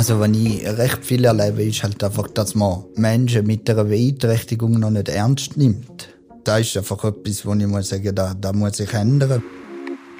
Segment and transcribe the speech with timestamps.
[0.00, 4.80] Also, wenn ich recht viel erlebe, ist halt einfach, dass man Menschen mit einer Beeinträchtigung
[4.80, 6.08] noch nicht ernst nimmt.
[6.42, 9.42] Da ist einfach etwas, wo ich muss sagen, da, da muss sich ändern.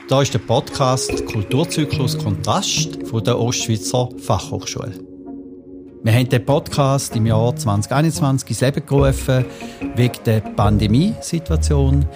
[0.07, 5.10] Da ist der Podcast Kulturzyklus Kontrast von der Ostschweizer Fachhochschule.
[6.03, 9.45] Wir haben den Podcast im Jahr 2021 ins Leben gerufen,
[9.97, 12.07] wegen der Pandemiesituation.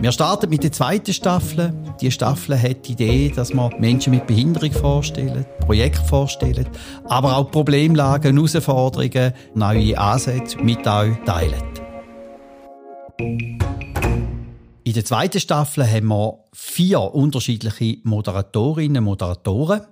[0.00, 1.74] Wir starten mit der zweiten Staffel.
[2.00, 6.66] Die Staffel hat die Idee, dass wir Menschen mit Behinderung vorstellen, Projekte vorstellen,
[7.04, 11.62] aber auch Problemlagen, Herausforderungen, neue Ansätze mit euch teilen.
[14.84, 19.82] In der zweiten Staffel haben wir vier unterschiedliche Moderatorinnen und Moderatoren.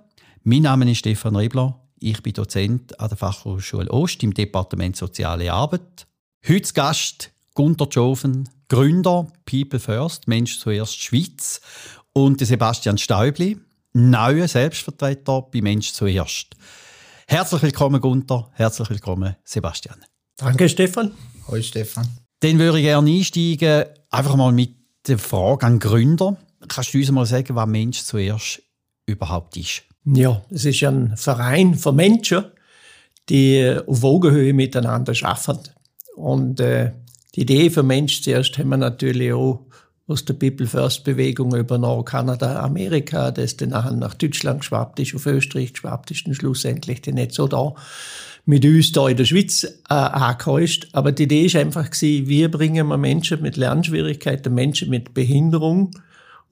[0.43, 1.82] Mein Name ist Stefan Rebler.
[2.05, 6.05] Ich bin Dozent an der Fachhochschule Ost im Departement Soziale Arbeit.
[6.45, 11.61] Heute Gast Gunter Joven, Gründer People First, Mensch zuerst Schweiz
[12.11, 13.57] und Sebastian Stäubli,
[13.93, 16.57] neuer Selbstvertreter bei Mensch zuerst.
[17.25, 20.03] Herzlich willkommen Gunter, herzlich willkommen Sebastian.
[20.35, 21.13] Danke Stefan.
[21.47, 22.05] Hoi Stefan.
[22.41, 24.75] Dann würde ich gerne einsteigen, einfach mal mit
[25.07, 26.35] der Frage an Gründer.
[26.67, 28.61] Kannst du uns mal sagen, was Mensch zuerst
[29.05, 29.83] überhaupt ist?
[30.05, 32.45] Ja, es ist ein Verein von Menschen,
[33.29, 35.59] die auf Augenhöhe miteinander schaffen.
[36.15, 36.91] Und äh,
[37.35, 39.65] die Idee für Mensch zuerst haben wir natürlich auch
[40.07, 44.99] aus der People First Bewegung über nach Kanada, Amerika, das dann nachher nach Deutschland geschwappt
[44.99, 47.73] ist, auf Österreich geschwappt ist und schlussendlich dann nicht so da
[48.45, 49.93] mit uns da in der Schweiz äh,
[50.57, 50.87] ist.
[50.91, 55.91] Aber die Idee ist einfach gewesen, wie bringen wir Menschen mit Lernschwierigkeiten, Menschen mit Behinderung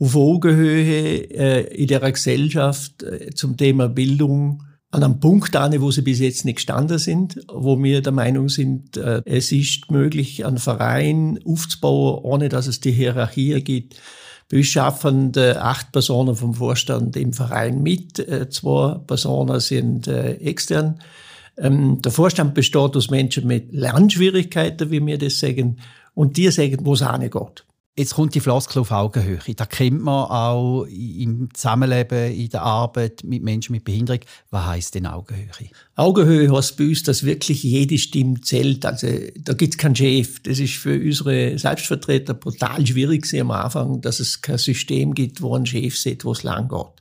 [0.01, 5.91] auf Augenhöhe äh, in der Gesellschaft äh, zum Thema Bildung an einem Punkt an, wo
[5.91, 10.43] sie bis jetzt nicht gestanden sind, wo wir der Meinung sind, äh, es ist möglich,
[10.43, 13.95] einen Verein aufzubauen, ohne dass es die Hierarchie gibt.
[14.51, 20.33] Uns schaffen äh, acht Personen vom Vorstand im Verein mit, äh, zwei Personen sind äh,
[20.33, 20.99] extern.
[21.57, 25.77] Ähm, der Vorstand besteht aus Menschen mit Lernschwierigkeiten, wie wir das sagen,
[26.15, 27.65] und die sagen, wo es geht.
[27.97, 29.39] Jetzt kommt die Floskel auf Augenhöhe.
[29.53, 34.21] Da kennt man auch im Zusammenleben, in der Arbeit mit Menschen mit Behinderung.
[34.49, 35.49] Was heisst denn Augenhöhe?
[35.95, 38.85] Augenhöhe heißt bei uns, dass wirklich jede Stimme zählt.
[38.85, 40.41] Also da gibt es keinen Chef.
[40.43, 45.53] Das ist für unsere Selbstvertreter brutal schwierig am Anfang, dass es kein System gibt, wo
[45.57, 47.00] ein Chef sieht, wo es lang geht.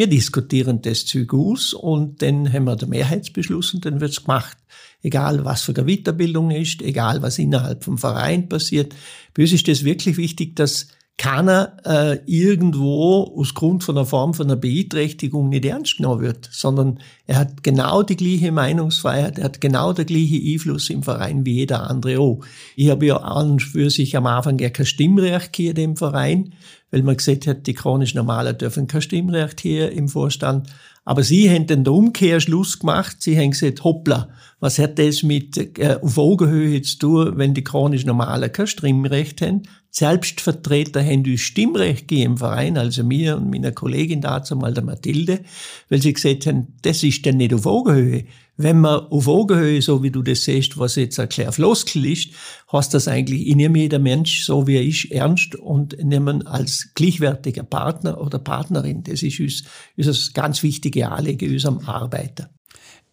[0.00, 1.34] Wir diskutieren das Zeug
[1.74, 4.56] und dann haben wir den Mehrheitsbeschluss und dann wird's gemacht.
[5.02, 8.94] Egal, was für eine Weiterbildung ist, egal, was innerhalb vom Verein passiert.
[9.34, 10.88] Bei uns ist das wirklich wichtig, dass
[11.18, 16.48] keiner äh, irgendwo aus Grund von einer Form von einer Beeinträchtigung nicht ernst genommen wird,
[16.50, 21.44] sondern er hat genau die gleiche Meinungsfreiheit, er hat genau der gleiche Einfluss im Verein
[21.44, 22.40] wie jeder andere auch.
[22.74, 26.54] Ich habe ja an und für sich am Anfang ja kein Stimmrecht hier im Verein,
[26.90, 30.68] weil man gesagt hat, die chronisch Normalen dürfen kein Stimmrecht hier im Vorstand.
[31.10, 33.16] Aber sie haben den Umkehrschluss gemacht.
[33.18, 34.28] Sie haben gesagt, hoppla,
[34.60, 39.42] was hat das mit äh, auf Augenhöhe zu tun, wenn die chronisch Normalen kein Stimmrecht
[39.42, 39.62] haben?
[39.90, 44.84] Selbstvertreter haben uns Stimmrecht gegeben im Verein, also mir und meiner Kollegin dazu mal der
[44.84, 45.40] Mathilde,
[45.88, 48.26] weil sie gesagt haben, das ist dann nicht auf Augenhöhe.
[48.62, 52.30] Wenn man auf Augenhöhe, so wie du das siehst, was jetzt kleiner Floskel ist,
[52.70, 56.90] heißt das eigentlich, ich nehme jeder Mensch, so wie er ist, ernst und nehmen als
[56.94, 59.02] gleichwertiger Partner oder Partnerin.
[59.02, 59.64] Das ist uns,
[59.96, 62.50] unser ganz wichtige Anliegen unserem Arbeiter.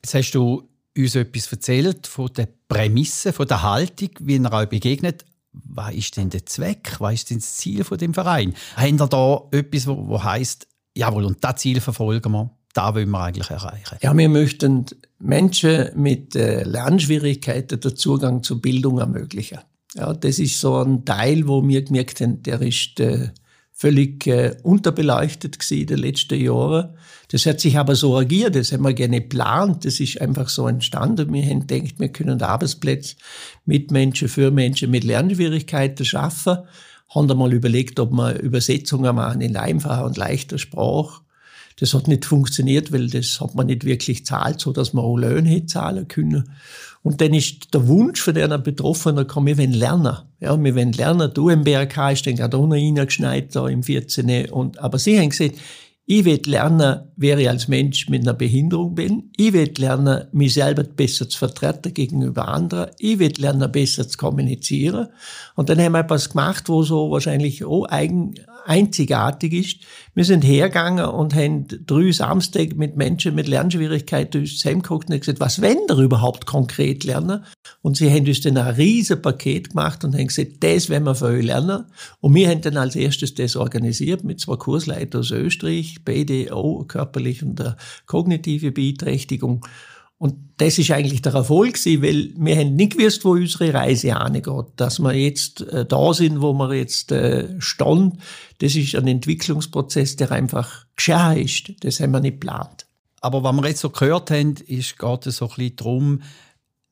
[0.03, 4.68] Jetzt hast du uns etwas erzählt von der Prämisse, von der Haltung, wie er euch
[4.68, 5.24] begegnet
[5.64, 8.53] was ist denn der Zweck, was ist denn das Ziel von dem Verein?
[8.79, 13.23] Ihr da etwas, wo, wo heißt, jawohl, und das Ziel verfolgen wir, da wollen wir
[13.23, 13.97] eigentlich erreichen?
[14.01, 14.85] Ja, wir möchten
[15.19, 19.59] Menschen mit äh, Lernschwierigkeiten den Zugang zur Bildung ermöglichen.
[19.95, 23.29] Ja, das ist so ein Teil, wo wir gemerkt haben, der ist äh,
[23.73, 26.95] völlig äh, unterbeleuchtet gewesen in den letzten Jahren.
[27.29, 30.67] Das hat sich aber so agiert, das haben wir gerne geplant, das ist einfach so
[30.67, 31.33] entstanden.
[31.33, 33.16] Wir haben gedacht, wir können Arbeitsplätze
[33.66, 36.59] mit Menschen, für Menschen mit Lernschwierigkeiten schaffen.
[37.09, 41.21] Haben einmal überlegt, ob wir Übersetzungen machen in einfacher und leichter Sprache.
[41.79, 45.17] Das hat nicht funktioniert, weil das hat man nicht wirklich zahlt, so dass man auch
[45.17, 46.49] Löhne zahlen können.
[47.03, 50.17] Und dann ist der Wunsch von einer Betroffenen gekommen, wir wollen lernen.
[50.40, 51.31] Ja, wir wollen lernen.
[51.34, 54.49] Du im BRK ist dann gerade reingeschneit, da im 14.
[54.49, 55.55] Und, aber sie haben gesagt,
[56.09, 59.29] ich will lernen, wer ich als Mensch mit einer Behinderung bin.
[59.35, 62.91] Ich will lernen, mich selber besser zu vertreten gegenüber anderen.
[62.97, 65.07] Ich will lernen, besser zu kommunizieren.
[65.55, 68.35] Und dann haben wir etwas gemacht, wo so wahrscheinlich auch eigen,
[68.67, 69.78] einzigartig ist.
[70.14, 75.61] Wir sind hergegangen und haben drei Samstag mit Menschen mit Lernschwierigkeiten zusammengeguckt und gesagt, was
[75.61, 77.46] wollen wir überhaupt konkret lernen?
[77.81, 81.16] Und sie haben uns dann ein riesen Paket gemacht und haben gesagt, das werden wir
[81.16, 81.85] für euch lernen.
[82.19, 85.97] Und wir haben dann als erstes das organisiert mit zwei Kursleitern aus Österreich,
[86.52, 87.64] auch körperlich und
[88.05, 89.66] kognitive Beeinträchtigung.
[90.19, 94.16] Und das ist eigentlich der Erfolg gewesen, weil wir haben nicht gewusst, wo unsere Reise
[94.16, 94.66] angeht.
[94.75, 98.19] Dass wir jetzt äh, da sind, wo wir jetzt äh, stehen,
[98.59, 101.73] das ist ein Entwicklungsprozess, der einfach geschehen ist.
[101.84, 102.87] Das haben wir nicht geplant.
[103.22, 106.22] Aber was wir jetzt so gehört haben, ist, geht es so ein bisschen darum,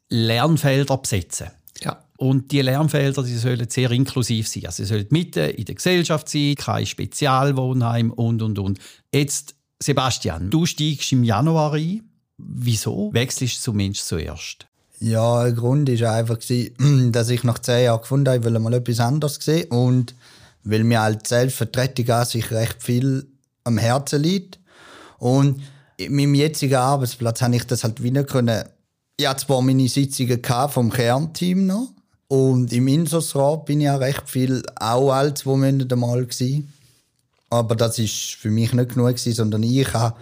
[0.09, 1.47] Lernfelder besetzen.
[1.81, 2.03] Ja.
[2.17, 4.67] Und die Lernfelder die sollen sehr inklusiv sein.
[4.67, 8.79] Also sie sollen mitten in der Gesellschaft sein, kein Spezialwohnheim und, und, und.
[9.13, 12.03] Jetzt, Sebastian, du steigst im Januar ein
[12.37, 14.67] Wieso wechselst du zum Mensch zuerst?
[14.99, 16.37] Ja, der Grund war einfach,
[17.11, 20.15] dass ich nach zehn Jahren gefunden habe, ich will mal etwas anderes sehen und
[20.63, 23.27] weil mir als Selbstvertretung an sich recht viel
[23.63, 24.59] am Herzen liegt.
[25.19, 25.61] Und
[25.97, 28.63] in meinem jetzigen Arbeitsplatz habe ich das halt wieder können.
[29.17, 31.89] Ich hatte zwar meine Sitzungen vom Kernteam noch
[32.27, 36.73] und im Insos-Rat bin ich auch recht viel auch als zwei Monate mal gewesen.
[37.49, 40.15] Aber das ist für mich nicht genug sondern ich habe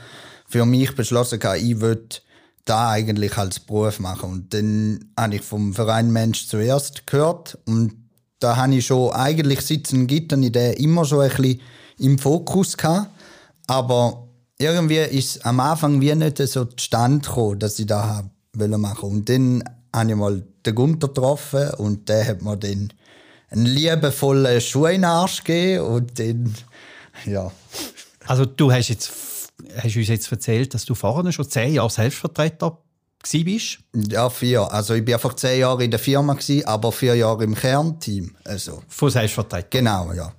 [0.54, 2.18] für mich beschlossen, ich würde
[2.64, 4.30] da eigentlich als Beruf machen.
[4.30, 7.96] Und dann habe ich vom Verein Mensch zuerst gehört und
[8.38, 11.60] da habe ich schon eigentlich sitzen Gittern Idee immer schon ein bisschen
[11.98, 13.10] im Fokus gehabt.
[13.66, 14.28] Aber
[14.60, 19.06] irgendwie ist am Anfang wie nicht so zustande gekommen, dass ich da machen wollte.
[19.08, 22.94] Und dann habe ich mal den Gunter getroffen und der hat mir dann
[23.50, 26.54] einen liebevollen Schuh in den Arsch gegeben und dann,
[27.26, 27.52] ja.
[28.28, 29.33] Also du hast jetzt
[29.78, 32.78] hast du uns jetzt erzählt, dass du vorher schon zehn Jahre Selbstvertreter
[33.32, 33.80] bist?
[33.94, 34.72] Ja, vier.
[34.72, 38.36] Also ich war einfach zehn Jahre in der Firma, aber vier Jahre im Kernteam.
[38.44, 38.84] Also.
[38.88, 39.68] Von Selbstvertreter?
[39.70, 40.34] Genau, ja.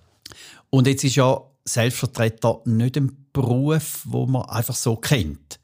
[0.71, 5.59] Und jetzt ist ja Selbstvertreter nicht ein Beruf, wo man einfach so kennt.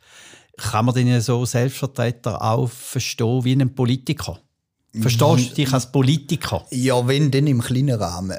[0.56, 4.40] Kann man denn so Selbstvertreter auch verstehen wie einen Politiker?
[4.98, 6.66] Verstehst du dich als Politiker?
[6.70, 8.36] Ja, wenn, dann im kleinen Rahmen.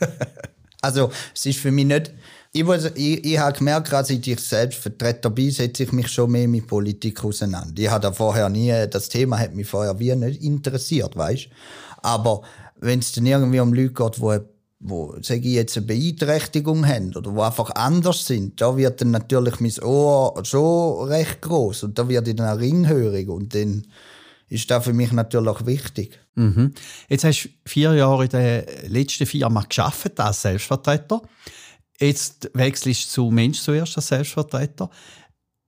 [0.80, 2.12] also, es ist für mich nicht
[2.52, 6.08] ich, muss, ich, ich habe gemerkt, als ich dich selbst Vertreter bin, setze ich mich
[6.08, 7.82] schon mehr mit Politik auseinander.
[7.82, 11.48] Ich hatte vorher nie, das Thema hat mich vorher wie nicht interessiert, weißt
[12.02, 12.42] Aber
[12.80, 14.38] wenn es dann irgendwie um Leute geht, wo,
[14.80, 19.60] wo ich jetzt, eine Beeinträchtigung haben oder wo einfach anders sind, da wird dann natürlich
[19.60, 23.86] mein Ohr schon recht groß und da wird ich dann auch ringhörig und dann
[24.48, 26.18] ist das für mich natürlich wichtig.
[26.34, 26.72] Mhm.
[27.08, 31.22] Jetzt hast du vier Jahre in der letzten Firma geschafft als Selbstvertreter.
[31.98, 34.90] Jetzt wechselst du zu Mensch zuerst als Selbstvertreter.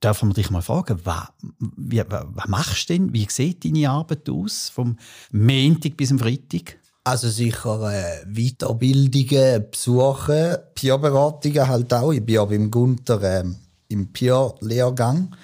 [0.00, 1.28] Darf man dich mal fragen, was,
[1.58, 3.12] wie, was machst du denn?
[3.12, 4.96] Wie sieht deine Arbeit aus, vom
[5.32, 6.78] Montag bis zum Freitag?
[7.02, 12.12] Also sicher äh, Weiterbildungen, Besuchen, Peerberatungen halt auch.
[12.12, 13.44] Ich bin ja beim Gunther äh,
[13.88, 15.34] im Peer-Lehrgang.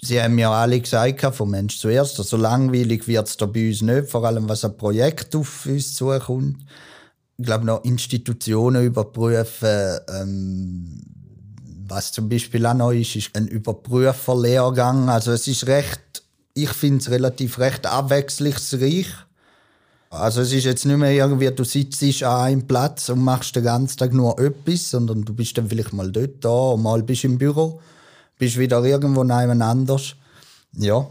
[0.00, 4.08] Sie haben mir alle gesagt, vom Mensch zuerst, so langweilig wird es bei uns nicht,
[4.08, 6.64] vor allem was ein Projekt auf uns zukommt
[7.44, 9.98] glaube, noch Institutionen überprüfen.
[10.08, 11.00] Ähm,
[11.88, 15.08] was zum Beispiel auch noch ist, ist ein Überprüferlehrgang.
[15.08, 16.22] Also es ist recht,
[16.54, 19.06] ich finde es relativ recht abwechslungsreich.
[20.10, 23.64] Also es ist jetzt nicht mehr irgendwie, du sitzt an einem Platz und machst den
[23.64, 27.24] ganzen Tag nur etwas, sondern du bist dann vielleicht mal dort da und mal bist
[27.24, 27.80] im Büro,
[28.38, 30.14] bist wieder irgendwo anders.
[30.72, 31.08] Ja.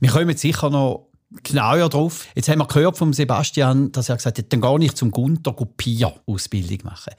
[0.00, 1.08] Wir kommen sicher noch
[1.42, 2.26] genauer drauf.
[2.34, 5.52] Jetzt haben wir gehört von Sebastian, dass er gesagt hat, dann gar nicht zum Gunter
[5.52, 7.14] Pier-Ausbildung machen.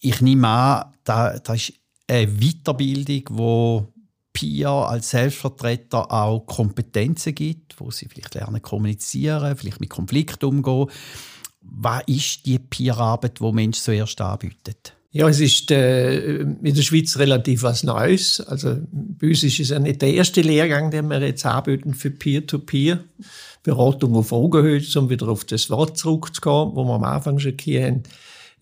[0.00, 1.72] Ich nehme an, da, da ist
[2.08, 3.92] eine Weiterbildung, wo
[4.32, 10.90] Pier als Selbstvertreter auch Kompetenzen gibt, wo sie vielleicht lernen kommunizieren, vielleicht mit Konflikten umgehen.
[11.60, 14.94] Was ist die Peer-Arbeit, die Mensch zuerst anbietet?
[15.16, 18.40] Ja, es ist äh, in der Schweiz relativ was Neues.
[18.40, 18.78] Also
[19.22, 22.96] uns ist ja nicht der erste Lehrgang, den wir jetzt anbieten für Peer-to-Peer.
[22.96, 23.28] -Peer.
[23.64, 27.86] Beratung auf Augenhöhe, um wieder auf das Wort zurückzukommen, wo wir am Anfang schon hier
[27.86, 28.02] haben.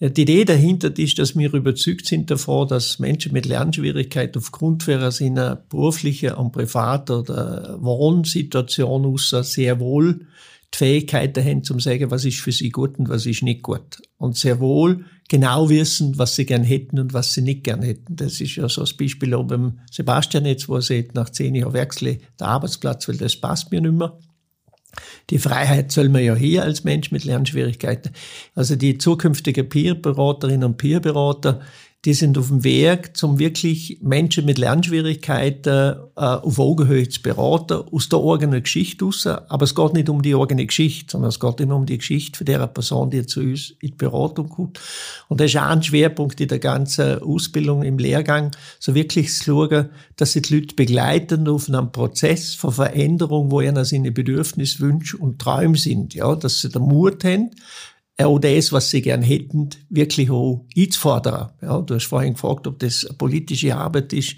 [0.01, 5.57] Die Idee dahinter ist, dass wir überzeugt sind davon, dass Menschen mit Lernschwierigkeiten aufgrund ihrer
[5.69, 10.27] beruflichen und privaten oder Wohnsituation aus sehr wohl
[10.73, 14.01] die Fähigkeiten haben, zum sagen, was ist für sie gut und was ist nicht gut.
[14.19, 18.17] Und sehr wohl genau wissen, was sie gern hätten und was sie nicht gern hätten.
[18.17, 21.55] Das ist ja so das Beispiel auch beim Sebastian jetzt, wo er sagt, nach zehn
[21.55, 24.19] Jahren wechsle der Arbeitsplatz, weil das passt mir nicht mehr.
[25.31, 28.13] Die Freiheit soll man ja hier als Mensch mit Lernschwierigkeiten.
[28.55, 31.61] Also die zukünftige Peer-Beraterinnen und Peer-Berater,
[32.05, 37.85] die sind auf dem Weg, zum wirklich Menschen mit Lernschwierigkeiten äh, auf Augenhöhe zu beraten,
[37.93, 39.25] aus der eigenen Geschichte raus.
[39.27, 42.39] Aber es geht nicht um die eigene Geschichte, sondern es geht immer um die Geschichte
[42.39, 44.81] von der Person, die zu uns in die Beratung kommt.
[45.29, 49.45] Und das ist auch ein Schwerpunkt in der ganzen Ausbildung im Lehrgang, so wirklich zu
[49.45, 54.81] schauen, dass sie die Leute begleiten auf einem Prozess von Veränderung, wo ihnen seine Bedürfnisse,
[54.81, 56.15] Wünsche und Träume sind.
[56.15, 57.51] Ja, dass sie den Mut haben,
[58.27, 61.51] auch das, was sie gern hätten, wirklich auch einzufordern.
[61.61, 64.37] Ja, du hast vorhin gefragt, ob das politische Arbeit ist.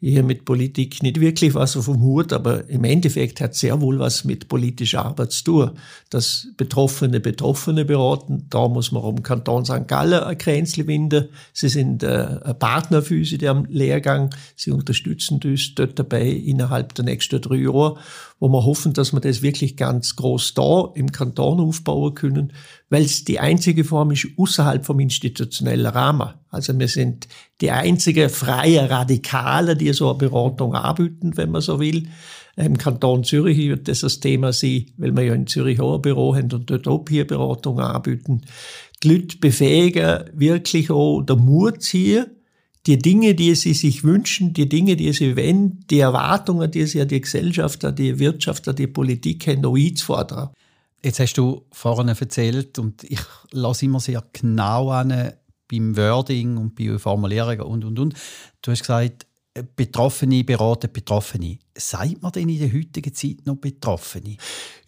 [0.00, 3.98] hier mit Politik nicht wirklich was auf dem Hut, aber im Endeffekt hat sehr wohl
[3.98, 5.70] was mit politischer Arbeit zu tun.
[6.08, 9.88] Dass Betroffene Betroffene beraten, da muss man um Kanton St.
[9.88, 11.28] Gallen ein Kränzchen winden.
[11.52, 14.32] Sie sind äh, Partner für uns in dem Lehrgang.
[14.54, 17.96] Sie unterstützen uns dort dabei innerhalb der nächsten drei Jahre,
[18.40, 22.52] wo wir hoffen, dass wir das wirklich ganz groß da im Kanton aufbauen können,
[22.88, 26.34] weil es die einzige Form ist außerhalb vom institutionellen Rahmen.
[26.50, 27.28] Also wir sind
[27.60, 32.08] die einzige freie Radikale, die so eine Beratung anbieten, wenn man so will.
[32.56, 36.02] Im Kanton Zürich wird das das Thema sein, weil wir ja in Zürich auch ein
[36.02, 38.42] Büro haben und dort auch hier Beratung anbieten.
[39.02, 42.28] Die Leute befähigen, wirklich auch der Mut hier,
[42.88, 47.02] die Dinge, die sie sich wünschen, die Dinge, die sie wollen, die Erwartungen, die sie
[47.02, 50.48] an die Gesellschaft, an die Wirtschaft, an die Politik haben, noch einzufordern.
[51.04, 53.20] Jetzt hast du vorhin erzählt, und ich
[53.52, 55.32] lasse immer sehr genau an
[55.70, 58.14] beim Wording und bei Formulierungen und, und, und.
[58.62, 59.26] Du hast gesagt,
[59.76, 61.58] Betroffene beraten Betroffene.
[61.76, 64.36] Sagt man denn in der heutigen Zeit noch Betroffene?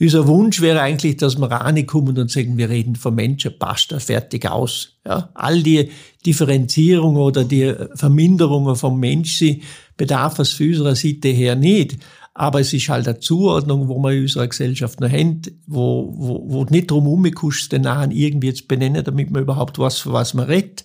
[0.00, 3.98] Unser Wunsch wäre eigentlich, dass wir reinkommen und sagen, wir reden von Menschen, passt da
[3.98, 4.98] fertig aus.
[5.06, 5.90] Ja, all die
[6.26, 9.62] Differenzierungen oder die Verminderungen vom Menschen
[9.96, 11.98] bedarf es für unserer Seite her nicht.
[12.34, 16.44] Aber es ist halt eine Zuordnung, wo wir in unserer Gesellschaft noch haben, wo, wo,
[16.48, 20.34] wo nicht drum herumgekuscht, den Nahen irgendwie zu benennen, damit man überhaupt weiß, für was
[20.34, 20.84] man redet.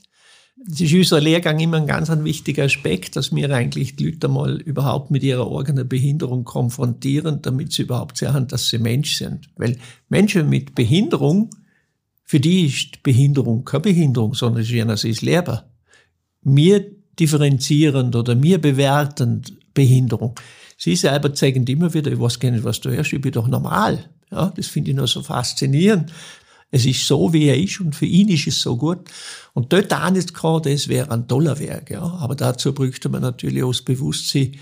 [0.67, 4.27] Das ist unser Lehrgang immer ein ganz ein wichtiger Aspekt, dass wir eigentlich die Leute
[4.27, 9.47] mal überhaupt mit ihrer eigenen Behinderung konfrontieren, damit sie überhaupt sehen, dass sie Mensch sind.
[9.57, 9.77] Weil
[10.09, 11.51] Menschen mit Behinderung,
[12.23, 15.69] für die ist Behinderung keine Behinderung, sondern sie ist lehrbar.
[16.41, 16.83] Wir
[17.19, 20.33] differenzierend oder mir bewertend Behinderung.
[20.77, 23.47] Sie selber zeigen immer wieder, ich weiß gar nicht, was du hörst, ich bin doch
[23.47, 24.09] normal.
[24.31, 26.11] Ja, das finde ich nur so faszinierend.
[26.75, 28.99] Es ist so, wie er ist und für ihn ist es so gut.
[29.53, 31.89] Und dort auch nicht gerade, das wäre ein toller Werk.
[31.89, 32.01] Ja.
[32.01, 34.57] Aber dazu bräuchte man natürlich auch das Bewusstsein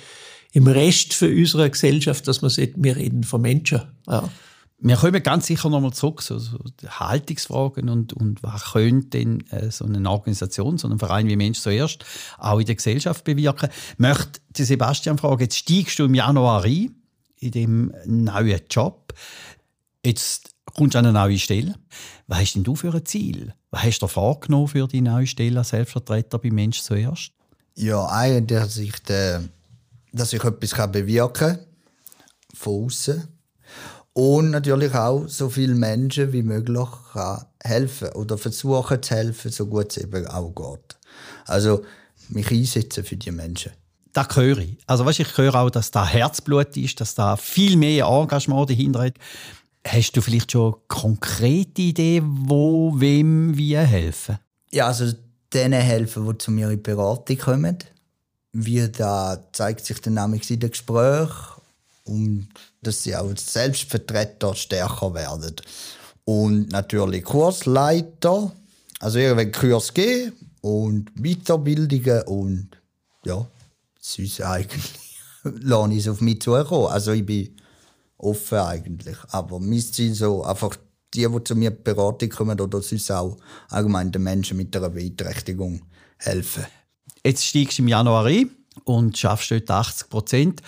[0.52, 3.82] im Rest für unsere Gesellschaft, dass man sagt, wir reden von Menschen.
[4.08, 4.30] Ja.
[4.78, 9.72] Wir kommen ganz sicher nochmal zurück, so, so Haltungsfragen und, und was könnte denn äh,
[9.72, 12.06] so eine Organisation, so ein Verein wie Mensch zuerst
[12.38, 13.70] auch in der Gesellschaft bewirken.
[13.98, 16.94] Möchte Sebastian fragen, jetzt steigst du im Januar ein
[17.40, 19.16] in dem neuen Job.
[20.06, 21.76] Jetzt kommst du an eine neue Stelle.
[22.28, 23.54] Was hast denn du für ein Ziel?
[23.72, 27.32] Was hast du vorgenommen für die neue Stelle als Selbstvertreter bei Mensch zuerst?
[27.76, 29.40] Ja, eigentlich, dass ich, de,
[30.12, 31.60] dass ich etwas bewirken kann,
[32.54, 33.28] von außen
[34.14, 39.66] und natürlich auch so viele Menschen wie möglich kann helfen oder versuchen zu helfen, so
[39.66, 40.98] gut es eben auch geht.
[41.46, 41.84] Also
[42.30, 43.72] mich einsetzen für die Menschen.
[44.14, 44.78] Das höre ich.
[44.86, 49.08] Also weißt, ich höre auch, dass da Herzblut ist, dass da viel mehr Engagement dahinter
[49.08, 49.16] ist.
[49.86, 54.40] Hast du vielleicht schon konkrete Ideen, wo wem wie helfen?
[54.72, 55.12] Ja, also
[55.54, 57.78] denen helfen, die zu mir in die Beratung kommen.
[58.54, 61.62] Wie da zeigt sich dann nämlich in den Gesprächen
[62.06, 62.48] und
[62.82, 65.56] dass sie auch als Selbstvertreter stärker werden.
[66.26, 68.52] Und natürlich Kursleiter,
[69.00, 72.70] also irgendwelche Kurs geben und Weiterbildungen und
[73.26, 73.46] ja,
[74.00, 74.84] sonst eigentlich
[75.44, 76.88] lasse ich es auf mich zukommen.
[76.88, 77.56] Also ich bin
[78.24, 79.18] offen eigentlich.
[79.30, 80.78] Aber mein Ziel so einfach
[81.14, 83.38] die, die zu mir Beratung kommen oder sonst auch
[83.70, 85.82] allgemein den Menschen mit einer Beeinträchtigung
[86.18, 86.66] helfen.
[87.26, 88.50] Jetzt steigst du im Januar ein
[88.86, 90.62] und schaffst dort 80 Prozent.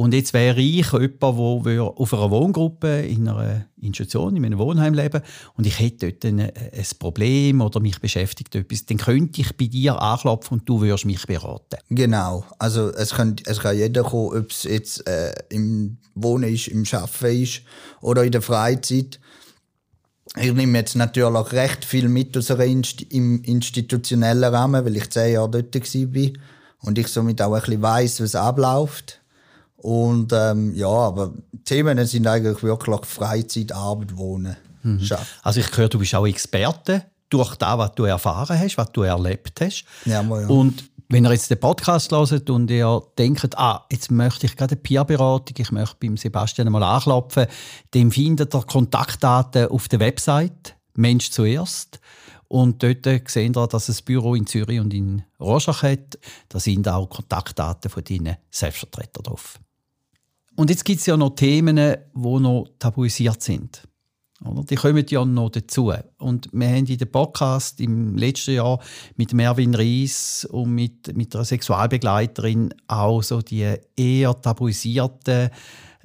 [0.00, 4.94] Und jetzt wäre ich jemand, der auf einer Wohngruppe in einer Institution, in einem Wohnheim
[4.94, 5.20] leben
[5.58, 9.66] und ich hätte dort ein, ein Problem oder mich beschäftigt etwas, dann könnte ich bei
[9.66, 11.76] dir anklopfen und du würdest mich beraten.
[11.90, 12.46] Genau.
[12.58, 16.86] Also es kann, es kann jeder kommen, ob es jetzt äh, im Wohnen ist, im
[16.90, 17.60] Arbeiten ist
[18.00, 19.20] oder in der Freizeit.
[20.38, 25.34] Ich nehme jetzt natürlich recht viel mit aus Inst im institutionellen Rahmen, weil ich zehn
[25.34, 26.30] Jahre dort war
[26.78, 29.19] und ich somit auch ein bisschen weiss, was abläuft.
[29.82, 31.32] Und ähm, ja, aber
[31.64, 34.56] Themen sind eigentlich wirklich Freizeit, Arbeit, Wohnen.
[34.82, 35.08] Mhm.
[35.42, 39.02] Also ich höre, du bist auch Experte durch das, was du erfahren hast, was du
[39.02, 39.84] erlebt hast.
[40.04, 40.48] Ja, mal, ja.
[40.48, 44.74] Und wenn ihr jetzt den Podcast hört und ihr denkt, ah, jetzt möchte ich gerade
[44.74, 47.46] eine Peer-Beratung, ich möchte beim Sebastian mal anklopfen,
[47.90, 52.00] dann findet ihr Kontaktdaten auf der Website «Mensch zuerst».
[52.46, 56.18] Und dort seht ihr, dass es ein Büro in Zürich und in Rorschach hat.
[56.48, 59.60] Da sind auch Kontaktdaten von deinen Selbstvertretern drauf.
[60.56, 63.82] Und jetzt gibt es ja noch Themen, die noch tabuisiert sind.
[64.42, 65.92] Die kommen ja noch dazu.
[66.16, 68.80] Und wir haben in dem Podcast im letzten Jahr
[69.16, 75.50] mit Mervin Reis und mit, mit einer Sexualbegleiterin auch so die eher tabuisierten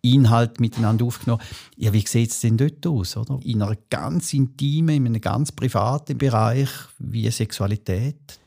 [0.01, 1.41] Inhalte miteinander aufgenommen.
[1.77, 3.15] Ja, wie sieht es denn dort aus?
[3.15, 3.39] Oder?
[3.43, 8.39] In einer ganz intimen, in einem ganz privaten Bereich wie Sexualität?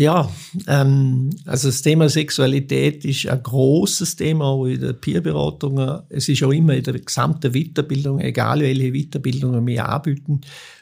[0.00, 0.32] Ja,
[0.66, 5.78] ähm, also das Thema Sexualität ist ein großes Thema auch in der Peerberatung.
[6.08, 10.40] Es ist auch immer in der gesamten Weiterbildung, egal welche Weiterbildungen wir anbieten,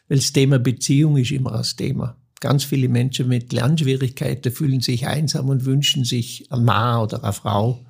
[0.08, 2.14] weil das Thema Beziehung ist immer das Thema.
[2.38, 7.32] Ganz viele Menschen mit Lernschwierigkeiten fühlen sich einsam und wünschen sich einen Mann oder eine
[7.32, 7.84] Frau.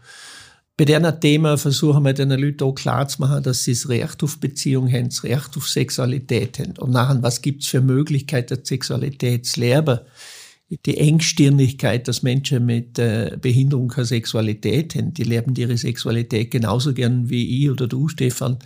[0.78, 4.22] Bei diesem Thema versuchen wir den Leuten auch klar zu machen, dass sie das Recht
[4.22, 6.78] auf Beziehung haben, das Recht auf Sexualität haben.
[6.78, 9.98] Und nachher, was gibt es für Möglichkeiten, Sexualität zu lernen?
[10.70, 15.14] Die Engstirnigkeit, dass Menschen mit äh, Behinderung keine Sexualität haben.
[15.14, 18.58] Die leben ihre Sexualität genauso gern wie ich oder du, Stefan.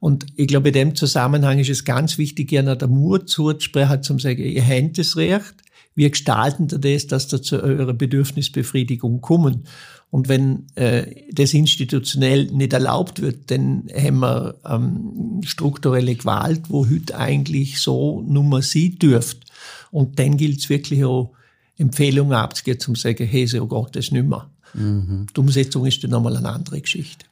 [0.00, 4.18] Und ich glaube, in dem Zusammenhang ist es ganz wichtig, gerne der Mut zuzusprechen, zum
[4.18, 5.54] sagen, ihr habt das Recht,
[5.94, 9.64] wir gestalten das, dass da zu eurer Bedürfnisbefriedigung kommen.
[10.10, 16.88] Und wenn äh, das institutionell nicht erlaubt wird, dann haben wir ähm, strukturelle Gewalt, wo
[16.88, 19.49] heute eigentlich so Nummer sie dürft.
[19.90, 21.32] Und dann gilt es wirklich auch,
[21.80, 24.50] Empfehlungen abzugeben, zum zu sagen, hey, so Gott, das nicht mehr.
[24.74, 25.26] Mhm.
[25.34, 27.24] Die Umsetzung ist dann nochmal eine andere Geschichte.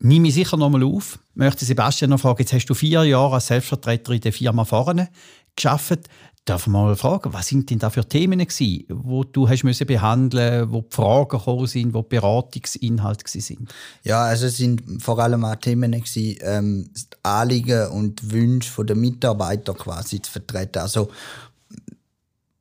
[0.00, 1.18] Nehme ich sicher nochmal auf.
[1.30, 4.64] Ich möchte Sebastian noch fragen, jetzt hast du vier Jahre als Selbstvertreter in der Firma
[4.64, 5.08] vorne
[5.54, 6.08] geschafft.
[6.46, 9.86] Darf man mal fragen, was sind denn da für Themen gewesen, wo du hast müssen
[9.86, 13.72] behandeln, wo die Fragen gekommen sind, wo die Beratungsinhalte sind?
[14.02, 16.90] Ja, also es sind vor allem auch Themen gewesen, ähm,
[17.22, 20.80] Anliegen und Wünsche der Mitarbeiter quasi zu vertreten.
[20.80, 21.08] Also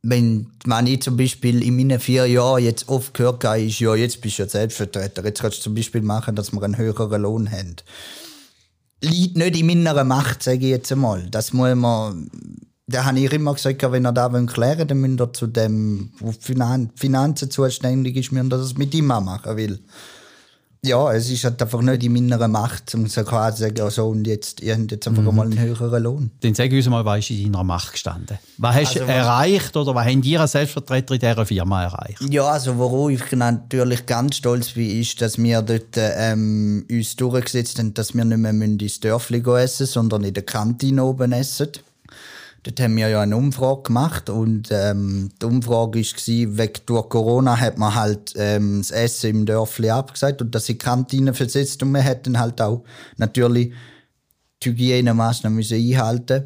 [0.03, 3.95] wenn, wenn ich zum Beispiel in meinen vier Jahren jetzt oft gehört habe, ist, ja,
[3.95, 7.21] jetzt bist du ja Selbstvertreter, jetzt kannst du zum Beispiel machen, dass wir einen höheren
[7.21, 7.77] Lohn haben.
[9.01, 11.27] Liegt nicht in meiner Macht, sage ich jetzt einmal.
[11.29, 12.29] Das muss man
[12.87, 16.11] da habe ich immer gesagt, wenn er da klären will, dann müsst ihr zu dem,
[16.19, 19.79] wo Finan Finanzen zuständig ist, müsst ihr das mit ihm machen will.
[20.85, 24.27] Ja, es ist halt einfach nicht in meiner Macht, um so zu sagen, also, und
[24.27, 25.35] jetzt, ihr habt jetzt einfach mhm.
[25.35, 26.31] mal einen höheren Lohn.
[26.41, 28.37] Dann sag uns mal, was ist in deiner Macht gestanden?
[28.57, 32.21] Was hast du also, erreicht oder was habt ihr als Selbstvertreter in dieser Firma erreicht?
[32.29, 37.79] Ja, also worauf ich natürlich ganz stolz bin, ist, dass wir dort ähm, uns durchgesetzt
[37.79, 41.69] haben, dass wir nicht mehr ins Dörfli essen sondern in der Kantine oben essen.
[42.63, 47.59] Dort haben wir ja eine Umfrage gemacht und ähm, die Umfrage war, wegen durch Corona
[47.59, 51.91] hat man halt ähm, das Essen im Dörfli abgesagt und dass sie Kantine versetzt und
[51.91, 52.85] wir hätten halt auch
[53.17, 53.73] natürlich
[54.63, 56.45] die Hygienemaßnahmen müssen einhalten.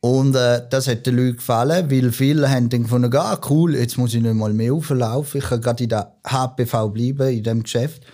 [0.00, 3.98] Und äh, das hat den Leuten gefallen, weil viele haben dann gefunden, ah cool, jetzt
[3.98, 7.62] muss ich nicht mal mehr auflaufen, ich kann gerade in der HPV bleiben, in dem
[7.62, 8.04] Geschäft.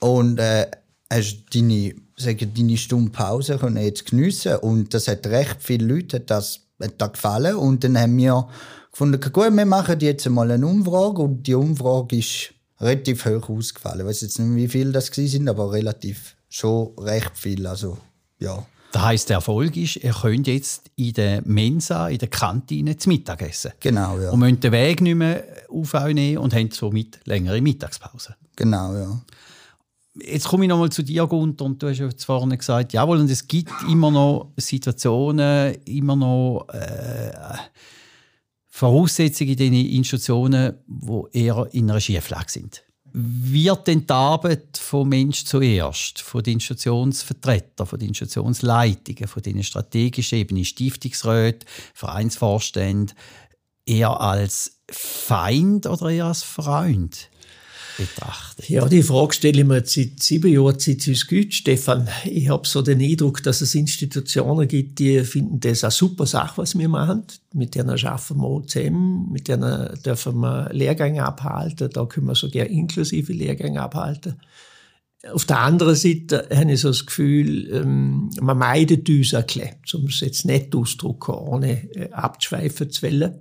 [0.00, 0.66] Und äh,
[1.12, 6.20] hast deine, sagen, deine Stunde Pause können jetzt geniessen und das hat recht viele Leute
[6.20, 7.56] das hat das gefallen.
[7.56, 8.48] Und dann haben wir
[8.90, 11.22] gefunden, gut, wir machen jetzt mal eine Umfrage.
[11.22, 14.00] Und die Umfrage ist relativ hoch ausgefallen.
[14.00, 17.66] Ich weiß jetzt nicht, wie viele das sind, aber relativ schon recht viel.
[17.66, 17.98] Also,
[18.38, 18.64] ja.
[18.92, 23.10] Das heisst, der Erfolg ist, ihr könnt jetzt in der Mensa, in der Kantine zu
[23.10, 23.72] Mittag essen.
[23.80, 24.30] Genau, ja.
[24.30, 28.34] Und müsst den Weg nicht mehr auf euch nehmen und habt somit längere Mittagspause.
[28.56, 29.20] Genau, ja.
[30.22, 33.30] Jetzt komme ich nochmal zu dir, Gunther, und du hast ja vorhin gesagt, jawohl, und
[33.30, 37.30] es gibt immer noch Situationen, immer noch äh,
[38.68, 42.84] Voraussetzungen in diesen Institutionen, die eher in einer Schieflage sind.
[43.12, 49.62] Wird denn die Arbeit vom Mensch zuerst, von den Institutionsvertretern, von den Institutionsleitungen, von den
[49.64, 53.16] strategischen Ebenen, Stiftungsräten, Vereinsvorständen,
[53.86, 57.30] eher als Feind oder eher als Freund
[57.98, 58.68] betrachtet?
[58.68, 62.08] Ja, die Frage stelle ich mir seit sieben Jahren seit uns gut, Stefan.
[62.24, 66.58] Ich habe so den Eindruck, dass es Institutionen gibt, die finden das eine super Sache,
[66.58, 67.24] was wir machen.
[67.52, 72.66] Mit denen schaffen wir zusammen, mit denen dürfen wir Lehrgänge abhalten, da können wir sogar
[72.66, 74.36] inklusive Lehrgänge abhalten.
[75.32, 79.74] Auf der anderen Seite habe ich so das Gefühl, ähm, man meidet uns ein bisschen,
[79.94, 83.40] um es jetzt nicht auszudrücken, ohne äh, abzuschweifen zu wollen.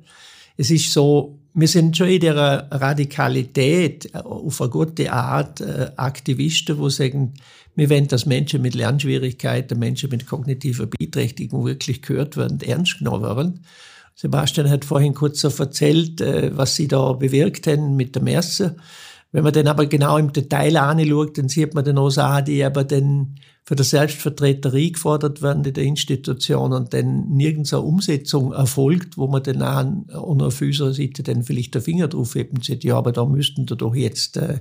[0.58, 5.89] Es ist so, wir sind schon in der Radikalität äh, auf eine gute Art äh,
[5.96, 7.34] Aktivisten, wo sagen,
[7.76, 13.24] wir wollen, dass Menschen mit Lernschwierigkeiten, Menschen mit kognitiver Beeinträchtigung wirklich gehört werden, ernst genommen
[13.24, 13.60] werden.
[14.13, 18.76] Sebastian hat vorhin kurz so erzählt, äh, was sie da bewirkt haben mit der Messe.
[19.38, 22.63] Wenn man dann aber genau im Detail anschaut, dann sieht man dann auch Sachen, die
[22.63, 28.52] aber dann für die Selbstvertreter eingefordert werden in der Institution und dann nirgends eine Umsetzung
[28.52, 32.65] erfolgt, wo man dann auch auf unserer Seite dann vielleicht der Finger drauf hebt und
[32.65, 34.60] sagt, ja, aber da müssten wir doch jetzt, äh,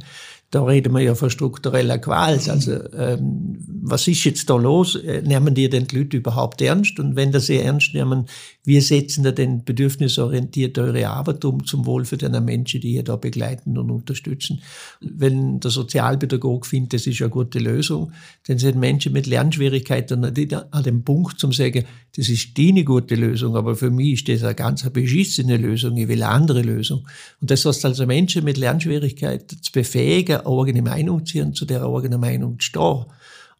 [0.50, 2.46] da reden wir ja von struktureller Gewalt.
[2.50, 4.96] Also ähm, was ist jetzt da los?
[4.96, 7.00] Äh, nehmen die denn die Leute überhaupt ernst?
[7.00, 8.26] Und wenn das sie ernst nehmen,
[8.66, 13.05] wie setzen da denn bedürfnisorientiert eure Arbeit um zum Wohl für den Menschen, die ihr
[13.05, 14.61] da begleiten und unterstützen?
[15.00, 18.12] Wenn der Sozialpädagog findet, das ist eine gute Lösung,
[18.48, 21.85] dann sind Menschen mit Lernschwierigkeiten an dem Punkt zum sagen,
[22.16, 25.96] das ist die eine gute Lösung, aber für mich ist das eine ganz beschissene Lösung,
[25.96, 27.07] ich will eine andere Lösung.
[27.40, 31.66] Und das heißt also Menschen mit Lernschwierigkeiten zu befähigen, eine eigene Meinung zu ziehen, zu
[31.66, 33.05] der eigenen Meinung zu stehen.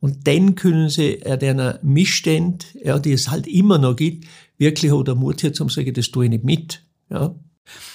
[0.07, 4.93] Und dann können sie äh, den Missständen, ja, die es halt immer noch gibt, wirklich
[4.93, 6.81] auch der Mut hier zum sagen, das tue ich nicht mit.
[7.11, 7.35] Ja.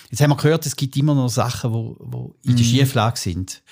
[0.09, 2.69] Jetzt haben wir gehört, es gibt immer noch Sachen, wo, wo in der mhm.
[2.69, 3.63] Schieflage sind.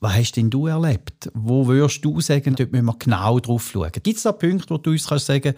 [0.00, 1.30] Was hast denn du erlebt?
[1.32, 3.92] Wo würdest du sagen, dort müssen wir genau drauf schauen?
[3.92, 5.54] Gibt es da Punkte, wo du uns kannst sagen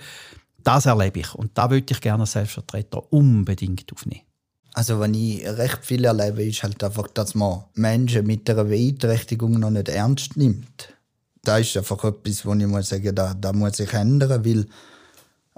[0.63, 4.27] das erlebe ich und da würde ich gerne als Selbstvertreter unbedingt aufnehmen?
[4.75, 9.59] Also wenn ich recht viel erlebe, ist halt einfach, dass man Menschen mit einer Beeinträchtigung
[9.59, 10.93] noch nicht ernst nimmt.
[11.43, 14.67] Da ist einfach etwas, wo ich muss sagen, da, da muss sich ändern, weil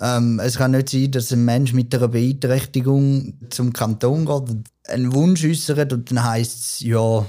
[0.01, 4.65] ähm, es kann nicht sein, dass ein Mensch mit einer Beeinträchtigung zum Kanton geht und
[4.89, 7.27] einen Wunsch äußert und dann heisst es, ja,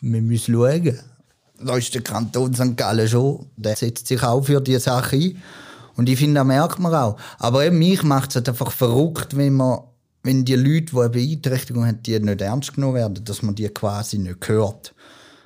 [0.00, 0.98] wir müssen schauen.
[1.64, 2.76] Da ist der Kanton St.
[2.76, 5.42] Gallen schon, der setzt sich auch für diese Sache ein.
[5.96, 7.18] Und ich finde, das merkt man auch.
[7.38, 9.80] Aber eben mich macht es halt einfach verrückt, wenn man
[10.22, 13.68] wenn die Leute, die eine Beeinträchtigung haben, die nicht ernst genommen werden, dass man die
[13.68, 14.94] quasi nicht hört.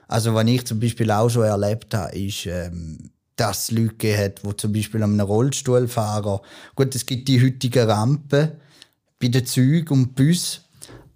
[0.09, 4.25] Also, was ich zum Beispiel auch schon erlebt habe, ist, ähm, dass es Leute gegeben
[4.25, 6.41] hat, die zum Beispiel an einem Rollstuhlfahrer,
[6.75, 8.53] gut, es gibt die heutigen Rampen
[9.21, 10.63] bei den Zügen und Bussen,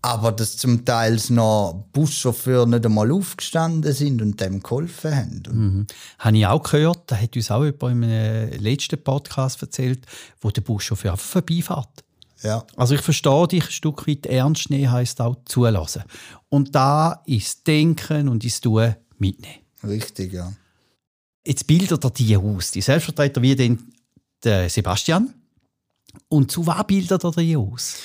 [0.02, 5.42] aber dass zum Teil noch Buschauffeure nicht einmal aufgestanden sind und dem geholfen haben.
[5.50, 5.86] Mhm.
[6.18, 10.06] Habe ich auch gehört, da hat uns auch jemand in einem letzten Podcast erzählt,
[10.40, 12.04] wo der Buschauffeur einfach vorbeifährt.
[12.42, 12.64] Ja.
[12.76, 16.02] Also ich verstehe dich ein Stück weit ernst nehmen, heisst auch zulassen.
[16.48, 19.60] Und da ist Denken und ist Tun mitnehmen.
[19.84, 20.52] Richtig, ja.
[21.44, 23.92] Jetzt bildet er die aus, die Selbstvertreter wie den
[24.42, 25.34] der Sebastian.
[26.28, 27.98] Und zu was bildet er die aus?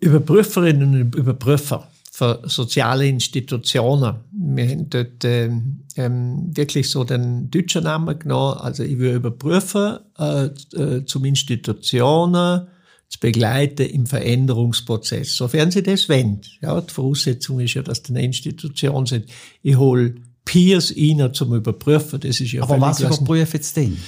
[0.00, 4.16] Überprüferinnen und Überprüfer für soziale Institutionen.
[4.32, 8.58] Wir haben dort ähm, ähm, wirklich so den deutschen Namen genommen.
[8.58, 12.66] Also ich will überprüfen äh, äh, zum Institutionen
[13.10, 16.40] zu begleiten im Veränderungsprozess, sofern sie das wollen.
[16.62, 19.26] Ja, die Voraussetzung ist ja, dass die Institution sagt,
[19.62, 22.20] ich hole Peers rein zum Überprüfen.
[22.20, 23.98] Das ist ja Aber was überprüfen jetzt denn?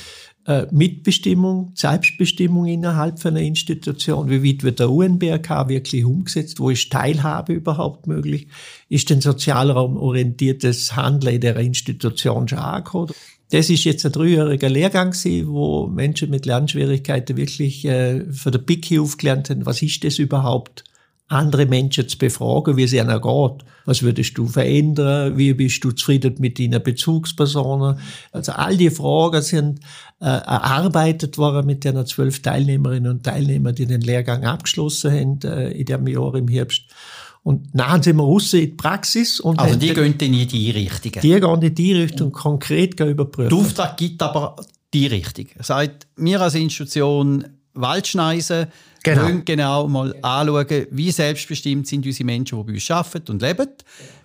[0.44, 4.30] Äh, Mitbestimmung, Selbstbestimmung innerhalb einer Institution?
[4.30, 6.58] Wie weit wird der UNBRK wirklich umgesetzt?
[6.58, 8.48] Wo ist Teilhabe überhaupt möglich?
[8.88, 13.12] Ist denn sozialraumorientiertes Handeln in der Institution schon angekommen?
[13.52, 18.98] Das ist jetzt ein dreijähriger Lehrgang, wo Menschen mit Lernschwierigkeiten wirklich äh, von der Picke
[18.98, 20.84] aufgelernt haben, was ist das überhaupt?
[21.32, 23.64] andere Menschen zu befragen, wie es ihnen geht.
[23.84, 25.36] Was würdest du verändern?
[25.36, 27.98] Wie bist du zufrieden mit deinen Bezugspersonen?
[28.32, 29.80] Also all die Fragen sind
[30.20, 35.70] äh, erarbeitet worden mit den zwölf Teilnehmerinnen und Teilnehmern, die den Lehrgang abgeschlossen haben äh,
[35.72, 36.82] in dem Jahr im Herbst.
[37.42, 39.40] Und nachher sind wir raus in die Praxis.
[39.40, 41.12] Und also die gehen dann in die Richtung?
[41.22, 43.50] Die gehen in die Richtung, konkret überprüfen.
[43.50, 44.56] Der Auftrag gibt aber
[44.94, 45.46] die Richtung.
[45.60, 48.68] Sagt, wir als Institution Waldschneisen
[49.02, 49.26] Genau.
[49.26, 53.68] Wir genau mal anschauen, wie selbstbestimmt sind unsere Menschen, die bei uns arbeiten und leben,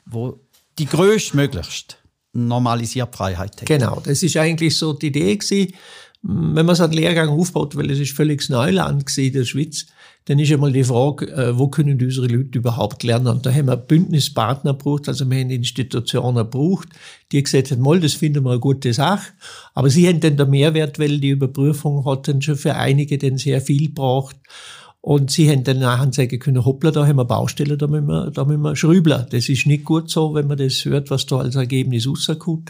[0.05, 0.39] wo
[0.77, 1.97] die größtmöglichst
[2.33, 3.65] normalisierte Freiheit haben.
[3.65, 5.73] Genau, das ist eigentlich so die Idee gewesen,
[6.21, 9.85] wenn man so einen Lehrgang aufbaut, weil es ist völlig Neuland in der Schweiz,
[10.25, 13.27] dann ist einmal die Frage, äh, wo können unsere Leute überhaupt lernen?
[13.27, 16.89] Und da haben wir Bündnispartner gebraucht, also wir haben Institutionen gebraucht,
[17.31, 19.31] die gesagt haben, mal, das finden wir eine gute Sache.
[19.73, 23.37] Aber sie haben dann den Mehrwert, weil die Überprüfung hat dann schon für einige dann
[23.37, 24.35] sehr viel braucht.
[24.99, 28.29] Und sie haben dann nachher sagen können, hoppla, da haben wir Baustelle, da müssen wir,
[28.31, 29.27] da müssen wir schrübeln.
[29.29, 32.69] Das ist nicht gut so, wenn man das hört, was da als Ergebnis rauskommt.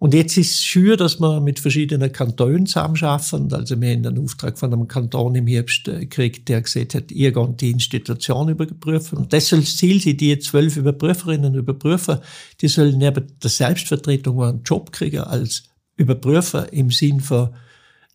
[0.00, 3.52] Und jetzt ist es schön, dass wir mit verschiedenen Kantonen zusammenarbeiten.
[3.52, 7.10] Also wir haben einen Auftrag von einem Kanton im Herbst äh, gekriegt, der gesagt hat,
[7.10, 9.18] ihr geht die Institution überprüfen.
[9.18, 12.22] Und das soll das Ziel sein, die zwölf Überprüferinnen und Überprüfer,
[12.60, 15.64] die sollen neben der Selbstvertretung einen Job kriegen als
[15.96, 17.50] Überprüfer im Sinn von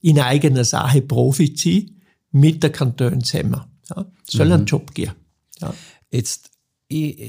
[0.02, 3.62] in eigener Sache Profi sein, mit der Kanton zusammen.
[3.90, 4.52] Ja, soll mhm.
[4.54, 5.14] einen Job geben.
[5.60, 5.74] Ja.
[6.12, 6.53] Jetzt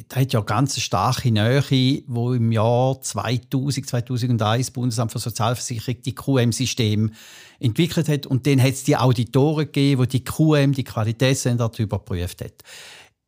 [0.09, 6.03] da hat ja ganz starke Nähe, wo im Jahr 2000, 2001 das Bundesamt für Sozialversicherung
[6.03, 7.13] die QM-System
[7.61, 8.27] entwickelt hat.
[8.27, 12.63] Und dann hat es die Auditoren gegeben, die die QM, die Qualitätsstandard überprüft hat.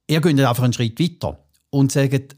[0.08, 1.38] Ihr geht einfach einen Schritt weiter
[1.70, 2.36] und sagt,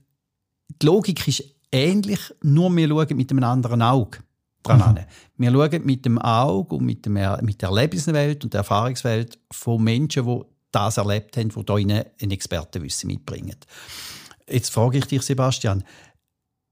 [0.82, 4.18] die Logik ist ähnlich, nur wir schauen mit einem anderen Auge
[4.62, 4.98] dran mhm.
[5.36, 9.82] Wir schauen mit dem Auge und mit, dem, mit der Erlebniswelt und der Erfahrungswelt von
[9.82, 13.56] Menschen, die das erlebt haben, die hier ein Expertenwissen mitbringen.
[14.48, 15.84] Jetzt frage ich dich, Sebastian,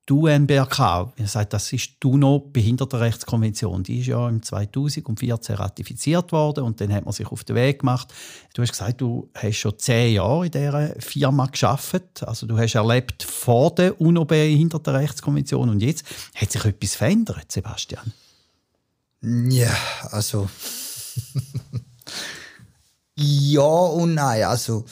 [0.08, 6.62] die UNBRK, ihr sagt, das ist die UNO-Behindertenrechtskonvention, die ist ja im 2014 ratifiziert worden
[6.62, 8.14] und dann hat man sich auf den Weg gemacht.
[8.54, 12.76] Du hast gesagt, du hast schon zehn Jahre in dieser Firma geschafft, also du hast
[12.76, 16.04] erlebt vor der UNO-Behindertenrechtskonvention und jetzt
[16.36, 18.12] hat sich etwas verändert, Sebastian?
[19.22, 19.76] Ja,
[20.12, 20.48] also
[23.16, 24.84] ja und nein, also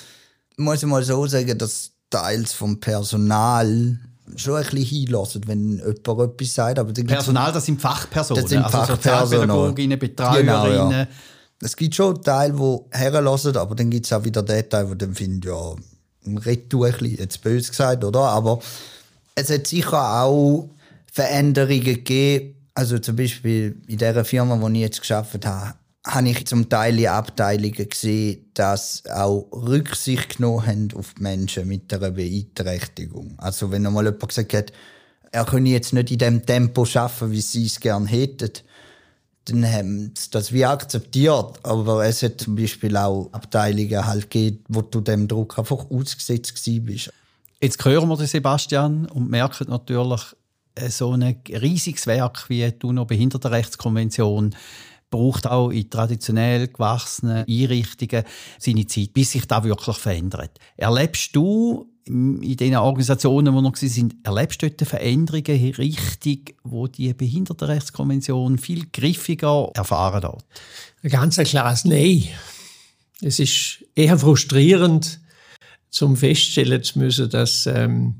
[0.57, 3.99] muss ich mal so sagen, dass Teils vom Personal
[4.37, 6.79] schon ein bisschen hinlassen, wenn jemand etwas sagt.
[6.79, 9.99] Aber Personal, das sind Fachpersonen, das sind also Fachpersonen.
[9.99, 10.47] Betreuerinnen.
[10.47, 11.07] Genau, ja.
[11.61, 14.95] Es gibt schon Teile, die herlassen, aber dann gibt es auch wieder den Teil, wo
[14.95, 15.75] dann finde ja,
[16.41, 18.21] retour ein bisschen, jetzt böse gesagt, oder?
[18.21, 18.61] Aber
[19.35, 20.69] es hat sicher auch
[21.13, 22.57] Veränderungen gegeben.
[22.75, 25.75] Also zum Beispiel in der Firma, wo ich jetzt geschafft habe,
[26.07, 31.93] habe ich zum Teil in Abteilungen gesehen, dass auch Rücksicht genommen haben auf Menschen mit
[31.93, 33.35] einer Beeinträchtigung.
[33.39, 34.73] Also wenn einmal jemand gesagt hat,
[35.33, 38.53] er könne jetzt nicht in dem Tempo schaffen, wie sie es gerne hätten,
[39.47, 41.59] dann haben sie das wie akzeptiert.
[41.63, 46.63] Aber es hat zum Beispiel auch Abteilungen halt gegeben, wo du dem Druck einfach ausgesetzt
[46.65, 47.11] bist.
[47.61, 50.23] Jetzt hören wir den Sebastian und merken natürlich,
[50.75, 54.55] äh, so ein riesiges Werk wie die UNO-Behindertenrechtskonvention
[55.15, 58.25] braucht auch in traditionell gewachsenen Einrichtungen
[58.59, 60.59] seine Zeit, bis sich das wirklich verändert.
[60.77, 66.89] Erlebst du in den Organisationen, wo noch sind, erlebst du dort Veränderungen in Richtung, wo
[66.89, 70.45] die Behindertenrechtskonvention viel griffiger erfahren hat?
[71.05, 72.25] Ein ganz klares Nein.
[73.23, 75.21] Es ist eher frustrierend,
[75.91, 78.17] zum feststellen zu müssen, dass ähm,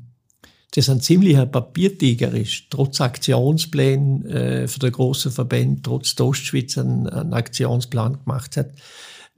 [0.75, 6.77] das ein ziemlicher Papiertiger ist, trotz Aktionsplänen äh, für den grossen Verband, trotz der Ostschweiz
[6.77, 8.71] einen, einen Aktionsplan gemacht hat.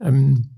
[0.00, 0.50] Ähm,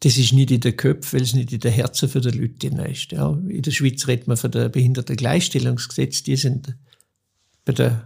[0.00, 3.10] das ist nicht in den Köpfen, weil es nicht in den Herzen der Leute ist.
[3.10, 3.36] Ja.
[3.48, 6.76] In der Schweiz redet man von der Behindertengleichstellungsgesetz, die sind
[7.64, 8.00] bei den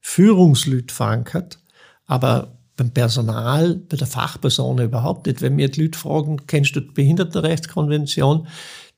[0.00, 1.60] Führungsleuten verankert,
[2.06, 5.42] aber beim Personal, bei der Fachperson überhaupt nicht.
[5.42, 8.46] Wenn wir die Leute fragen, kennst du die Behindertenrechtskonvention?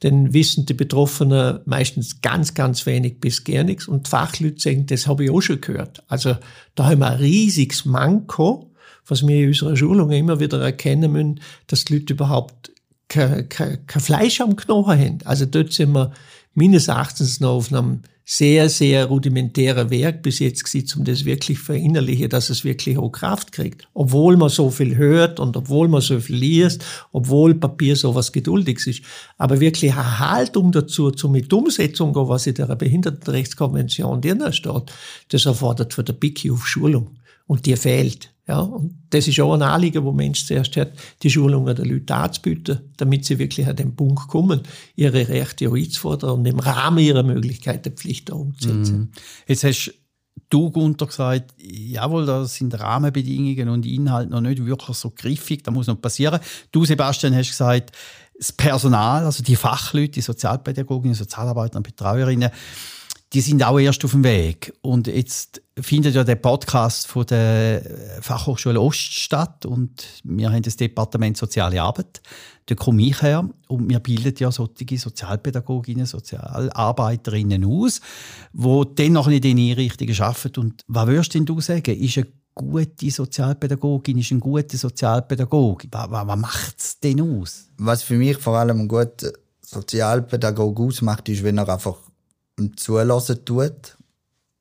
[0.01, 3.87] dann wissen die Betroffenen meistens ganz, ganz wenig bis gar nichts.
[3.87, 6.03] Und die Fachleute sagen, das habe ich auch schon gehört.
[6.09, 6.37] Also
[6.75, 8.71] da haben wir ein riesiges Manko,
[9.07, 12.73] was wir in unserer Schulung immer wieder erkennen müssen, dass die Leute überhaupt
[13.09, 15.19] kein, kein, kein Fleisch am Knochen haben.
[15.25, 16.13] Also dort sind wir
[16.55, 18.01] meines Erachtens noch auf einem
[18.33, 23.11] sehr, sehr rudimentärer Werk bis jetzt gewesen, um das wirklich verinnerlichen, dass es wirklich auch
[23.11, 23.89] Kraft kriegt.
[23.93, 28.31] Obwohl man so viel hört und obwohl man so viel liest, obwohl Papier so was
[28.31, 29.03] Geduldiges ist.
[29.37, 34.93] Aber wirklich eine Haltung dazu, zur mit Umsetzung, was in der Behindertenrechtskonvention drin steht,
[35.31, 37.19] das erfordert für der Biki auf Schulung.
[37.49, 38.33] Und die fehlt.
[38.51, 40.91] Ja, und das ist auch ein Anliegen, wo Mensch zuerst hat,
[41.23, 44.63] die Schulungen der Leute anzubieten, damit sie wirklich an den Punkt kommen,
[44.97, 48.99] ihre Rechte einzufordern und im Rahmen ihrer Möglichkeiten Pflichten umzusetzen.
[48.99, 49.11] Mhm.
[49.47, 49.95] Jetzt hast
[50.49, 55.71] du, Gunther, gesagt, jawohl, da sind Rahmenbedingungen und Inhalte noch nicht wirklich so griffig, da
[55.71, 56.41] muss noch passieren.
[56.73, 57.93] Du, Sebastian, hast gesagt,
[58.37, 62.51] das Personal, also die Fachleute, die Sozialpädagoginnen, Sozialarbeiter und Betreuerinnen,
[63.33, 64.73] die sind auch erst auf dem Weg.
[64.81, 67.83] Und jetzt findet ja der Podcast von der
[68.21, 72.21] Fachhochschule Ost statt und wir haben das Departement Soziale Arbeit.
[72.67, 78.01] Da komme ich her und wir bilden ja solche Sozialpädagoginnen, Sozialarbeiterinnen aus,
[78.53, 80.61] die dann noch in den Einrichtungen arbeiten.
[80.61, 82.01] Und was würdest denn du sagen?
[82.01, 85.85] Ist eine gute Sozialpädagogin, ist ein guter Sozialpädagog?
[85.91, 87.69] Was, was, was macht es denn aus?
[87.79, 91.97] Was für mich vor allem ein guter Sozialpädagog ausmacht, ist, wenn er einfach
[92.77, 93.97] Zulassen tut,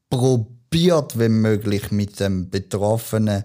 [0.09, 3.43] probiert, wenn möglich, mit dem Betroffenen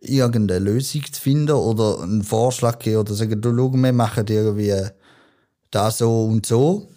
[0.00, 4.74] irgendeine Lösung zu finden oder einen Vorschlag geben oder sagen, du, schau, wir machen irgendwie
[5.70, 6.88] das so und so.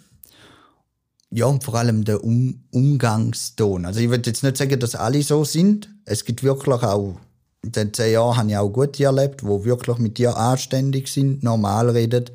[1.29, 3.85] Ja, und vor allem der um Umgangston.
[3.85, 5.89] Also ich würde jetzt nicht sagen, dass alle so sind.
[6.05, 7.17] Es gibt wirklich auch,
[7.61, 11.43] in den zehn Jahren habe ich auch gute erlebt, die wirklich mit dir anständig sind,
[11.43, 12.29] normal reden.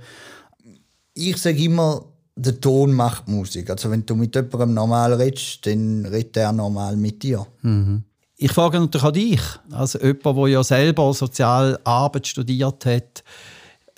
[1.15, 2.05] Ich sage immer,
[2.41, 3.71] der Ton macht Musik.
[3.71, 7.47] Also wenn du mit jemandem normal redest, dann redet er normal mit dir.
[7.63, 8.05] Mhm.
[8.37, 13.23] Ich frage natürlich auch dich, also jemand, der ja selber Sozialarbeit studiert hat,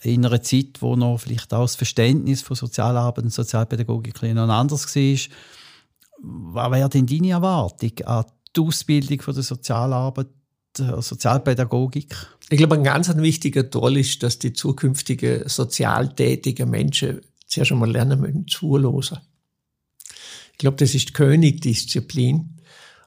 [0.03, 4.97] in einer Zeit, wo noch vielleicht auch das Verständnis von Sozialarbeit und Sozialpädagogik noch anders
[4.97, 5.19] war.
[6.25, 8.25] Was wäre denn deine Erwartung an
[8.57, 10.27] die Ausbildung von der Sozialarbeit,
[10.77, 12.15] der Sozialpädagogik?
[12.51, 17.21] Ich glaube, ein ganz wichtiger Teil ist, dass die zukünftigen sozial tätigen Menschen
[17.53, 19.19] zuerst einmal lernen müssen, zuhören.
[20.53, 22.57] Ich glaube, das ist die Königdisziplin.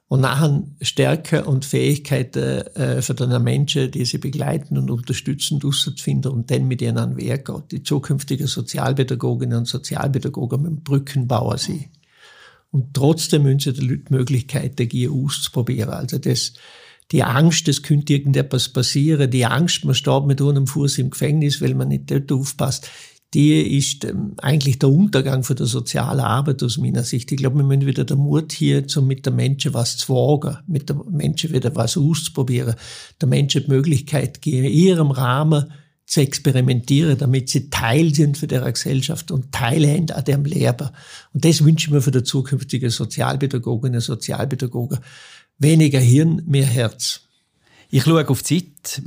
[0.08, 5.60] Und nachher Stärke und Fähigkeiten äh, für den Menschen, die sie begleiten und unterstützen,
[5.98, 7.72] finden und dann mit ihnen an Werk geht.
[7.72, 11.90] Die zukünftigen Sozialpädagoginnen und Sozialpädagogen mit Brückenbauer sie.
[12.70, 15.90] Und trotzdem müssen sie den Möglichkeit geben, auszuprobieren.
[15.90, 16.54] Also das,
[17.12, 21.62] die Angst, es könnte irgendetwas passieren, die Angst, man steht mit einem Fuß im Gefängnis,
[21.62, 22.90] weil man nicht dort aufpasst,
[23.36, 27.30] die ist ähm, eigentlich der Untergang von der sozialen Arbeit aus meiner Sicht.
[27.34, 30.58] Ich glaube, wir müssen wieder den Mut hier, um mit den Menschen was zu wagen,
[30.68, 32.76] mit den Menschen wieder was auszuprobieren,
[33.20, 35.66] der Menschen die Möglichkeit geben, in ihrem Rahmen
[36.06, 40.90] zu experimentieren, damit sie Teil sind für der Gesellschaft und Teil an dem Leben.
[41.34, 45.00] Und das wünsche ich mir für die zukünftigen Sozialpädagoginnen und Sozialpädagogen.
[45.58, 47.25] Weniger Hirn, mehr Herz.
[47.90, 49.02] Ich schaue auf die Zeit.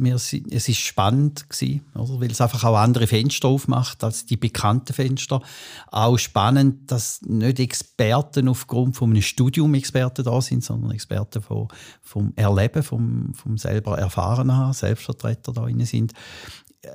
[0.50, 1.46] es war spannend,
[1.94, 2.20] oder?
[2.20, 5.42] weil es einfach auch andere Fenster aufmacht als die bekannten Fenster.
[5.90, 11.68] Auch spannend, dass nicht Experten aufgrund von einem Studium Experten da sind, sondern Experten vom,
[12.02, 16.12] vom Erleben, vom, vom selber Erfahren haben, Selbstvertreter da drin sind.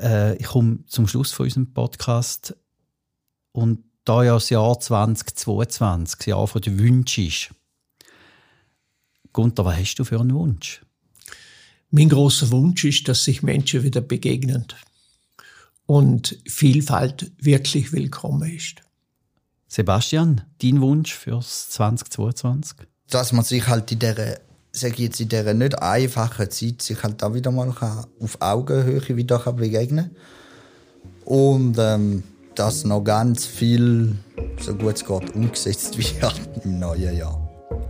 [0.01, 2.55] Äh, ich komme zum Schluss von unserem Podcast
[3.51, 7.53] und da ja das Jahr 2022, das Jahr der Wünsche ist.
[9.31, 10.82] Gunther, was hast du für einen Wunsch?
[11.95, 14.65] Mein großer Wunsch ist, dass sich Menschen wieder begegnen
[15.85, 18.77] und Vielfalt wirklich willkommen ist.
[19.67, 22.79] Sebastian, dein Wunsch fürs 2022?
[23.11, 24.39] Dass man sich halt in dieser,
[24.71, 27.69] sag ich jetzt, in dieser nicht einfachen Zeit sich halt da wieder mal
[28.19, 31.25] auf Augenhöhe wieder begegnen kann.
[31.25, 32.23] Und ähm,
[32.55, 34.15] dass noch ganz viel,
[34.59, 37.39] so gut es geht, umgesetzt wird im neuen Jahr.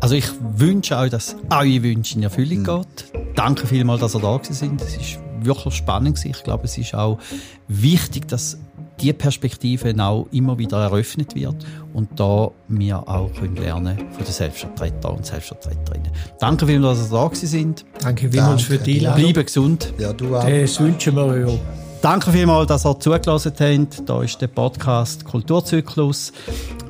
[0.01, 2.65] Also ich wünsche euch, dass eure Wünsche in Erfüllung mhm.
[2.65, 3.22] geht.
[3.43, 4.81] Danke vielmals, dass ihr da sind.
[4.81, 6.23] Es ist wirklich spannend.
[6.23, 7.19] Ich glaube, es ist auch
[7.67, 8.57] wichtig, dass
[9.01, 11.57] die Perspektive auch immer wieder eröffnet wird
[11.93, 16.09] und da wir auch können lernen von den Selbstvertretern und Selbstvertreterinnen.
[16.39, 17.83] Danke vielmals, dass ihr da sind.
[17.99, 19.23] Danke vielmals für die Einladung.
[19.23, 19.93] Bleiben gesund.
[19.97, 20.47] Ja, du auch.
[20.47, 21.59] Das wünschen wir euch.
[22.01, 24.09] Danke vielmals, dass ihr zugelassen habt.
[24.09, 26.31] Da ist der Podcast Kulturzyklus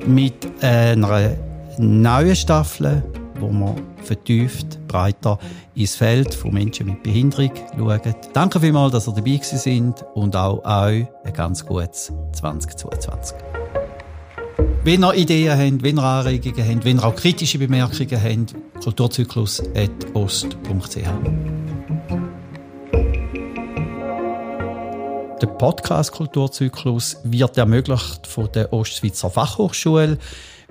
[0.06, 1.32] mit einer
[1.78, 3.02] neuen Staffel,
[3.40, 5.40] wo wir vertieft, breiter
[5.74, 8.14] ins Feld von Menschen mit Behinderung schauen.
[8.32, 13.36] Danke vielmals, dass ihr dabei sind und auch euch ein ganz gutes 2022.
[14.84, 20.96] Wenn ihr Ideen habt, wenn ihr Anregungen habt, wenn ihr auch kritische Bemerkungen habt, kulturzyklus.ost.ch.
[25.40, 30.18] Der Podcast Kulturzyklus wird ermöglicht von der Ostschweizer Fachhochschule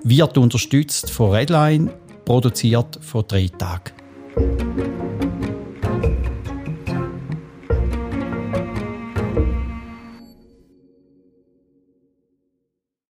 [0.04, 1.90] wird unterstützt von Redline,
[2.24, 5.03] produziert von drei Tagen.